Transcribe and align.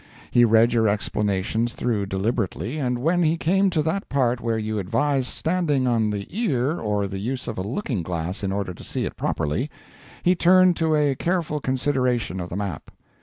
He 0.31 0.45
read 0.45 0.73
your 0.73 0.87
explanations 0.87 1.73
through 1.75 2.07
deliberately, 2.07 2.79
and 2.79 2.97
when 2.97 3.21
he 3.21 3.37
came 3.37 3.69
to 3.69 3.83
that 3.83 4.09
part 4.09 4.41
where 4.41 4.57
you 4.57 4.79
advised 4.79 5.27
standing 5.27 5.85
on 5.87 6.09
the 6.09 6.25
ear 6.31 6.79
or 6.79 7.07
the 7.07 7.19
use 7.19 7.47
of 7.47 7.59
a 7.59 7.61
looking 7.61 8.01
glass 8.01 8.43
in 8.43 8.51
order 8.51 8.73
to 8.73 8.83
see 8.83 9.05
it 9.05 9.15
properly, 9.15 9.69
he 10.23 10.33
turned 10.33 10.75
to 10.77 10.95
a 10.95 11.13
careful 11.13 11.59
consideration 11.59 12.39
of 12.39 12.49
the 12.49 12.55
map. 12.55 12.89